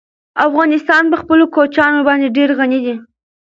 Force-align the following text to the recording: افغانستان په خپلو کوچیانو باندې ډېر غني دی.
افغانستان 0.47 1.03
په 1.11 1.17
خپلو 1.21 1.43
کوچیانو 1.55 2.05
باندې 2.07 2.33
ډېر 2.37 2.49
غني 2.59 2.79
دی. 2.85 2.95